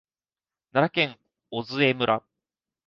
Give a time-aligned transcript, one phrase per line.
[0.73, 1.19] 奈良県
[1.51, 2.23] 御杖村